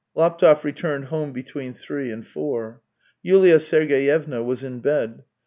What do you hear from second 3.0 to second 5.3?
Yulia Sergeyevna was in bed.